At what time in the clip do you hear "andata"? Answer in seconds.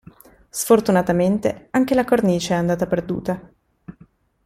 2.57-2.87